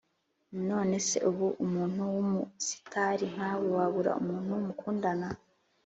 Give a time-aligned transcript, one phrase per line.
[0.69, 5.27] none se ubu, umuntu w’umusitari nkawe wabura umuntu mukundana,